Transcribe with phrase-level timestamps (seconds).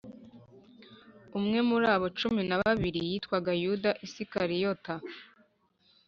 [1.37, 4.93] umwe muri abo cumi na babiri witwaga Yuda Isikariyota